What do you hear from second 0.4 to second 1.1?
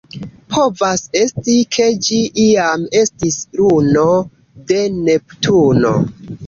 Povas